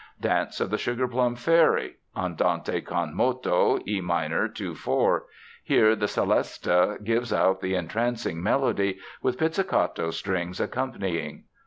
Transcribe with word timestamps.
Dance 0.19 0.59
of 0.59 0.71
the 0.71 0.79
Sugarplum 0.79 1.35
Fairy 1.35 1.97
(Andante 2.15 2.81
con 2.81 3.13
moto, 3.15 3.77
E 3.87 4.01
minor, 4.01 4.47
2 4.47 4.73
4). 4.73 5.25
Here 5.63 5.95
the 5.95 6.07
celesta 6.07 6.97
gives 7.03 7.31
out 7.31 7.61
the 7.61 7.75
entrancing 7.75 8.41
melody, 8.41 8.97
with 9.21 9.37
pizzicato 9.37 10.09
strings 10.09 10.59
accompanying. 10.59 11.43